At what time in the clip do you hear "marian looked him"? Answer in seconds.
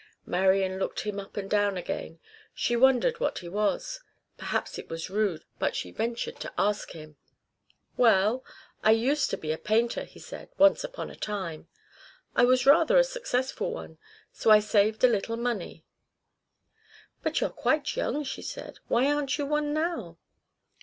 0.25-1.19